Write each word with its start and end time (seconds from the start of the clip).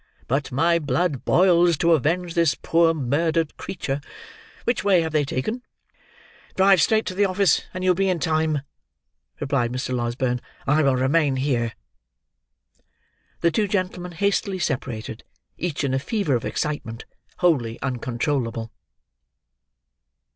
But 0.27 0.51
my 0.51 0.79
blood 0.79 1.25
boils 1.25 1.77
to 1.77 1.91
avenge 1.91 2.33
this 2.33 2.55
poor 2.59 2.91
murdered 2.91 3.55
creature. 3.55 4.01
Which 4.63 4.83
way 4.83 5.01
have 5.01 5.11
they 5.11 5.23
taken?" 5.23 5.61
"Drive 6.55 6.81
straight 6.81 7.05
to 7.05 7.13
the 7.13 7.25
office 7.25 7.65
and 7.71 7.83
you 7.83 7.91
will 7.91 7.95
be 7.95 8.09
in 8.09 8.17
time," 8.17 8.63
replied 9.39 9.71
Mr. 9.71 9.93
Losberne. 9.95 10.41
"I 10.65 10.81
will 10.81 10.95
remain 10.95 11.35
here." 11.35 11.73
The 13.41 13.51
two 13.51 13.67
gentlemen 13.67 14.13
hastily 14.13 14.57
separated; 14.57 15.23
each 15.59 15.83
in 15.83 15.93
a 15.93 15.99
fever 15.99 16.33
of 16.33 16.45
excitement 16.45 17.05
wholly 17.37 17.79
uncontrollable. 17.83 18.71